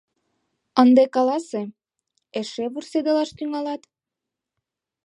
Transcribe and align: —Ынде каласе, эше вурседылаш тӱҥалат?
—Ынде 0.81 1.03
каласе, 1.13 1.63
эше 2.39 2.63
вурседылаш 2.73 3.29
тӱҥалат? 3.37 3.81